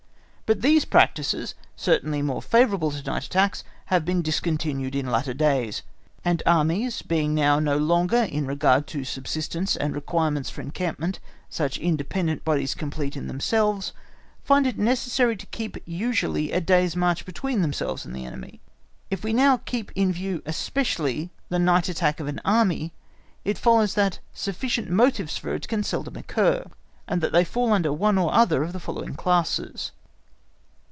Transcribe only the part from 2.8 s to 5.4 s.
to night attacks, have been discontinued in later